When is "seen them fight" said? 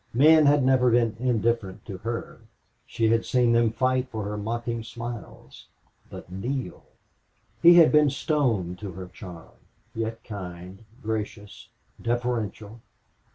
3.23-4.09